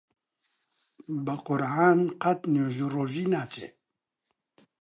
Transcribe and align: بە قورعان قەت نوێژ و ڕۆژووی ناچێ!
بە 1.25 1.35
قورعان 1.45 1.99
قەت 2.21 2.39
نوێژ 2.53 2.77
و 2.85 2.91
ڕۆژووی 2.95 3.29
ناچێ! 3.33 3.67